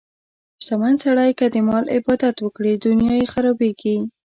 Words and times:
شتمن 0.63 0.93
سړی 1.03 1.31
که 1.39 1.45
د 1.49 1.55
مال 1.67 1.85
عبادت 1.97 2.35
وکړي، 2.41 2.73
دنیا 2.85 3.13
یې 3.21 3.31
خرابېږي. 3.33 3.95